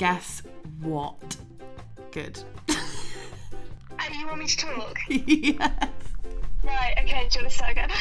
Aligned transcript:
guess 0.00 0.42
what? 0.80 1.36
Good. 2.10 2.42
Oh, 2.70 2.74
you 4.18 4.26
want 4.26 4.38
me 4.38 4.46
to 4.46 4.56
talk? 4.56 4.98
yes. 5.08 5.60
right, 6.64 6.94
okay, 7.02 7.28
do 7.28 7.38
you 7.38 7.42
want 7.42 7.50
to 7.50 7.50
start 7.50 7.72
again? 7.72 7.90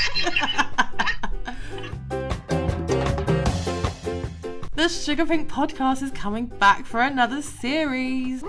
The 4.75 4.87
Sugar 4.87 5.25
Pink 5.25 5.49
podcast 5.51 6.01
is 6.01 6.11
coming 6.11 6.45
back 6.45 6.85
for 6.85 7.01
another 7.01 7.41
series. 7.41 8.41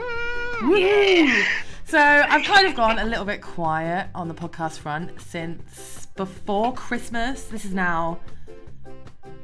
yeah. 0.65 1.45
So 1.87 1.99
I've 1.99 2.45
kind 2.45 2.69
of 2.69 2.77
gone 2.77 3.01
a 3.01 3.05
little 3.05 3.25
bit 3.25 3.43
quiet 3.43 4.11
on 4.15 4.29
the 4.29 4.35
podcast 4.35 4.79
front 4.79 5.21
since 5.21 6.07
before 6.15 6.73
Christmas. 6.73 7.43
This 7.47 7.65
is 7.65 7.75
now 7.75 8.21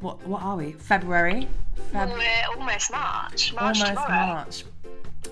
what 0.06 0.26
what 0.26 0.42
are 0.42 0.56
we? 0.56 0.72
February. 0.72 1.48
Feb- 1.92 2.12
We're 2.12 2.56
almost 2.56 2.92
March. 2.92 3.52
March 3.54 3.80
almost 3.80 3.86
tomorrow. 3.86 4.26
March. 4.26 4.64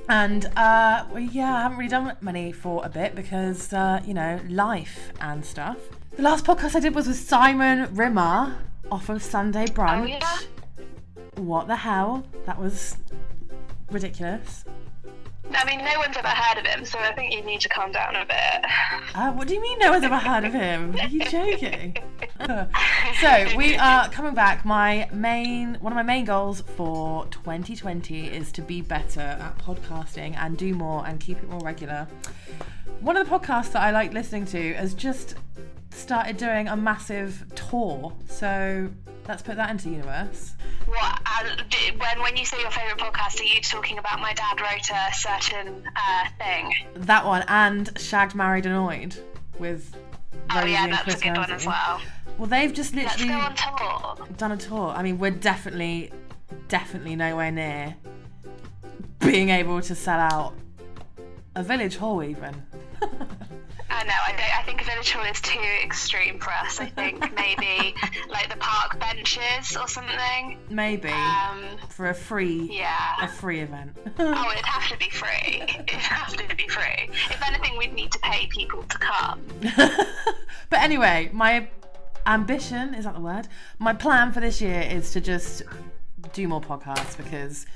And 0.09 0.47
uh, 0.57 1.05
well, 1.11 1.21
yeah, 1.21 1.55
I 1.55 1.63
haven't 1.63 1.79
really 1.79 1.91
done 1.91 2.17
many 2.21 2.51
for 2.51 2.85
a 2.85 2.89
bit 2.89 3.15
because 3.15 3.73
uh, 3.73 4.01
you 4.05 4.15
know 4.15 4.41
life 4.49 5.13
and 5.21 5.45
stuff. 5.45 5.79
The 6.17 6.23
last 6.23 6.45
podcast 6.45 6.75
I 6.75 6.81
did 6.81 6.95
was 6.95 7.07
with 7.07 7.17
Simon 7.17 7.95
Rimmer 7.95 8.57
off 8.91 9.09
of 9.09 9.23
Sunday 9.23 9.67
Brunch. 9.67 10.03
Oh, 10.03 10.07
yeah? 10.07 10.39
What 11.37 11.69
the 11.69 11.77
hell? 11.77 12.25
That 12.47 12.61
was 12.61 12.97
ridiculous. 13.91 14.65
I 15.53 15.65
mean, 15.67 15.85
no 15.85 15.99
one's 15.99 16.17
ever 16.17 16.29
heard 16.29 16.59
of 16.59 16.67
him, 16.67 16.85
so 16.85 16.99
I 16.99 17.13
think 17.13 17.33
you 17.33 17.43
need 17.43 17.61
to 17.61 17.69
calm 17.69 17.93
down 17.93 18.17
a 18.17 18.25
bit. 18.25 18.65
Uh, 19.15 19.31
what 19.33 19.47
do 19.47 19.55
you 19.55 19.61
mean 19.61 19.79
no 19.79 19.91
one's 19.91 20.05
ever 20.05 20.17
heard 20.17 20.45
of 20.45 20.53
him? 20.53 20.97
Are 20.99 21.07
you 21.09 21.21
joking? 21.27 21.97
so 23.21 23.57
we 23.57 23.77
are 23.77 24.09
coming 24.09 24.35
back. 24.35 24.65
My 24.65 25.09
main, 25.13 25.75
one 25.77 25.93
of 25.93 25.97
my 25.97 26.03
main 26.03 26.25
goals 26.25 26.63
for 26.77 27.27
2020 27.27 28.27
is 28.27 28.51
to 28.53 28.63
be 28.63 28.81
better 28.81 29.21
at 29.21 29.59
podcasting 29.59 30.37
and 30.37 30.57
do 30.57 30.75
more 30.75 31.07
and 31.07 31.21
keep 31.21 31.39
it 31.39 31.49
more 31.49 31.61
regular. 31.61 32.09
One 33.01 33.17
of 33.17 33.29
the 33.29 33.39
podcasts 33.39 33.73
that 33.73 33.83
I 33.83 33.93
like 33.93 34.13
listening 34.13 34.47
to 34.47 34.75
has 34.75 34.95
just 34.95 35.37
started 35.91 36.37
doing 36.37 36.67
a 36.67 36.77
massive 36.77 37.45
tour. 37.55 38.13
So 38.29 38.91
let's 39.29 39.43
put 39.43 39.57
that 39.57 39.71
into 39.71 39.85
the 39.85 39.91
universe. 39.91 40.55
What? 40.87 41.21
Uh, 41.25 41.63
when 41.99 42.21
when 42.21 42.37
you 42.37 42.45
say 42.45 42.61
your 42.61 42.71
favourite 42.71 42.99
podcast, 42.99 43.41
are 43.41 43.45
you 43.45 43.61
talking 43.61 43.99
about 43.99 44.21
my 44.21 44.35
dad 44.35 44.61
wrote 44.61 44.91
a 44.91 45.15
certain 45.15 45.85
uh, 45.97 46.29
thing? 46.39 46.75
That 46.97 47.25
one 47.25 47.45
and 47.47 47.91
Shagged, 47.97 48.35
Married, 48.35 48.67
Annoyed 48.67 49.17
with 49.59 49.95
Oh 50.51 50.65
yeah, 50.65 50.87
that's 50.89 51.17
a 51.17 51.25
good 51.25 51.37
one 51.37 51.51
as 51.51 51.67
well. 51.67 52.01
Well, 52.39 52.49
they've 52.49 52.73
just 52.73 52.95
Let's 52.95 53.19
literally 53.21 53.41
go 53.41 53.47
on 53.47 54.17
tour. 54.17 54.27
done 54.37 54.53
a 54.53 54.57
tour. 54.57 54.89
I 54.91 55.03
mean, 55.03 55.19
we're 55.19 55.31
definitely, 55.31 56.11
definitely 56.69 57.17
nowhere 57.17 57.51
near 57.53 57.95
being 59.21 59.49
able 59.51 59.81
to 59.81 59.95
sell 59.95 60.19
out 60.21 60.55
a 61.55 61.63
village 61.63 61.97
hall, 61.97 62.23
even. 62.23 62.55
I 63.91 64.03
know. 64.05 64.13
I, 64.27 64.33
don't, 64.33 64.59
I 64.59 64.63
think 64.65 64.83
Village 64.85 65.11
Hall 65.13 65.25
is 65.25 65.41
too 65.41 65.61
extreme 65.83 66.39
for 66.41 66.51
us. 66.53 66.81
I 66.81 66.87
think 66.87 67.21
maybe 67.37 67.95
like 68.29 68.51
the 68.51 68.57
park 68.59 68.99
benches 68.99 69.77
or 69.77 69.87
something. 69.87 70.59
Maybe 70.69 71.11
Um, 71.11 71.63
for 71.91 72.07
a 72.09 72.15
free, 72.15 72.69
yeah, 72.73 73.15
a 73.23 73.29
free 73.29 73.61
event. 73.61 73.97
Oh, 74.19 74.51
it'd 74.53 74.65
have 74.67 74.89
to 74.91 74.99
be 74.99 75.09
free. 75.11 75.63
It'd 75.63 75.91
have 75.91 76.35
to 76.37 76.57
be 76.57 76.67
free. 76.69 77.09
If 77.31 77.41
anything, 77.47 77.79
we'd 77.79 77.95
need 77.95 78.11
to 78.13 78.19
pay 78.19 78.47
people 78.49 78.83
to 78.83 78.99
come. 78.99 79.41
but 79.77 80.81
anyway, 80.81 81.31
my 81.33 81.69
ambition 82.27 82.95
is 82.95 83.05
that 83.05 83.15
the 83.15 83.21
word? 83.21 83.49
My 83.79 83.93
plan 83.93 84.33
for 84.33 84.41
this 84.41 84.61
year 84.61 84.81
is 84.81 85.11
to 85.13 85.21
just 85.21 85.63
do 86.33 86.49
more 86.49 86.61
podcasts 86.61 87.17
because 87.17 87.67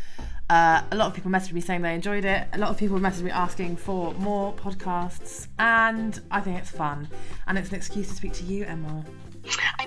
uh, 0.50 0.82
a 0.90 0.96
lot 0.96 1.06
of 1.06 1.14
people 1.14 1.30
messaged 1.30 1.52
me 1.52 1.60
saying 1.60 1.82
they 1.82 1.94
enjoyed 1.94 2.24
it. 2.24 2.48
A 2.52 2.58
lot 2.58 2.70
of 2.70 2.78
people 2.78 2.98
messaged 2.98 3.22
me 3.22 3.30
asking 3.30 3.76
for 3.76 4.14
more 4.14 4.54
podcasts, 4.54 5.46
and 5.58 6.20
I 6.30 6.40
think 6.40 6.58
it's 6.58 6.70
fun. 6.70 7.08
And 7.46 7.58
it's 7.58 7.68
an 7.68 7.74
excuse 7.74 8.08
to 8.08 8.14
speak 8.14 8.32
to 8.34 8.44
you, 8.44 8.64
Emma. 8.64 9.04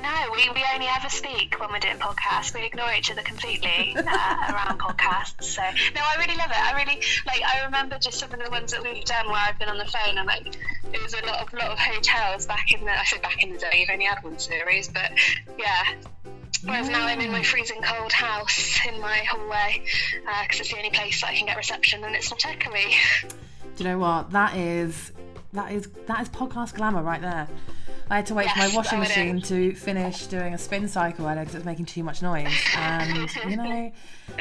Know. 0.01 0.31
We, 0.33 0.49
we 0.49 0.65
only 0.73 0.87
ever 0.87 1.09
speak 1.09 1.59
when 1.59 1.71
we're 1.71 1.79
doing 1.79 1.97
podcasts. 1.97 2.53
We 2.53 2.65
ignore 2.65 2.91
each 2.97 3.11
other 3.11 3.21
completely 3.21 3.93
uh, 3.97 4.01
around 4.01 4.79
podcasts. 4.79 5.43
So 5.43 5.61
no, 5.61 6.01
I 6.01 6.15
really 6.19 6.37
love 6.37 6.49
it. 6.49 6.57
I 6.57 6.73
really 6.83 7.01
like. 7.25 7.41
I 7.43 7.65
remember 7.65 7.99
just 7.99 8.19
some 8.19 8.31
of 8.33 8.43
the 8.43 8.49
ones 8.49 8.71
that 8.71 8.81
we've 8.83 9.03
done 9.03 9.27
where 9.27 9.37
I've 9.37 9.59
been 9.59 9.69
on 9.69 9.77
the 9.77 9.85
phone 9.85 10.17
and 10.17 10.27
like 10.27 10.55
it 10.91 11.01
was 11.01 11.13
a 11.13 11.25
lot 11.25 11.41
of 11.41 11.53
lot 11.53 11.71
of 11.71 11.79
hotels 11.79 12.45
back 12.45 12.71
in 12.71 12.83
the. 12.83 12.91
I 12.91 13.03
said 13.05 13.21
back 13.21 13.43
in 13.43 13.53
the 13.53 13.59
day. 13.59 13.79
You've 13.79 13.89
only 13.91 14.05
had 14.05 14.23
one 14.23 14.39
series, 14.39 14.87
but 14.87 15.11
yeah. 15.59 15.83
Whereas 16.63 16.89
now 16.89 17.05
I'm 17.05 17.19
in 17.19 17.31
my 17.31 17.43
freezing 17.43 17.81
cold 17.81 18.11
house 18.11 18.79
in 18.87 18.99
my 19.01 19.17
hallway 19.17 19.83
because 20.43 20.59
it's 20.59 20.71
the 20.71 20.77
only 20.77 20.91
place 20.91 21.21
that 21.21 21.31
I 21.31 21.35
can 21.35 21.47
get 21.47 21.57
reception 21.57 22.03
and 22.03 22.15
it's 22.15 22.29
not 22.29 22.39
echoey. 22.41 22.93
Do 23.75 23.83
you 23.83 23.89
know 23.89 23.97
what? 23.97 24.31
That 24.31 24.55
is 24.55 25.11
that 25.53 25.71
is 25.71 25.87
that 26.07 26.21
is 26.21 26.29
podcast 26.29 26.75
glamour 26.75 27.01
right 27.01 27.21
there. 27.21 27.47
I 28.11 28.17
had 28.17 28.25
to 28.25 28.33
wait 28.33 28.49
for 28.49 28.59
my 28.59 28.75
washing 28.75 28.99
machine 28.99 29.37
is. 29.37 29.47
to 29.47 29.73
finish 29.73 30.27
doing 30.27 30.53
a 30.53 30.57
spin 30.57 30.85
cycle 30.89 31.25
earlier 31.25 31.39
because 31.39 31.55
it 31.55 31.59
was 31.59 31.65
making 31.65 31.85
too 31.85 32.03
much 32.03 32.21
noise. 32.21 32.53
And 32.75 33.29
you 33.47 33.55
know, 33.55 33.89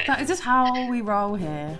that 0.07 0.19
is 0.21 0.27
just 0.27 0.41
how 0.41 0.89
we 0.89 0.99
roll 0.99 1.35
here. 1.35 1.79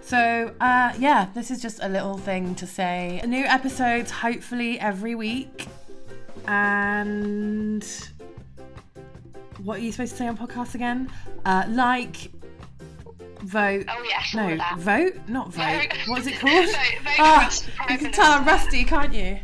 So 0.00 0.54
uh, 0.62 0.94
yeah, 0.98 1.28
this 1.34 1.50
is 1.50 1.60
just 1.60 1.80
a 1.82 1.90
little 1.90 2.16
thing 2.16 2.54
to 2.54 2.66
say. 2.66 3.20
New 3.26 3.44
episodes 3.44 4.10
hopefully 4.10 4.80
every 4.80 5.14
week. 5.14 5.68
And 6.48 7.86
what 9.62 9.80
are 9.80 9.82
you 9.82 9.92
supposed 9.92 10.12
to 10.12 10.16
say 10.16 10.28
on 10.28 10.38
podcasts 10.38 10.74
again? 10.74 11.12
Uh, 11.44 11.64
like, 11.68 12.30
vote. 13.42 13.84
Oh 13.90 14.04
yes, 14.08 14.34
all 14.34 14.48
No, 14.48 14.64
vote, 14.78 15.14
not 15.28 15.52
vote. 15.52 15.82
Vote. 15.82 15.98
What 16.06 16.20
is 16.20 16.28
it 16.28 16.34
called? 16.40 16.64
Vote- 16.64 16.74
vote 17.04 17.66
the 17.86 17.92
you 17.92 17.98
can 17.98 18.12
tell 18.12 18.32
I'm 18.32 18.46
rusty, 18.46 18.84
can't 18.84 19.12
you? 19.12 19.38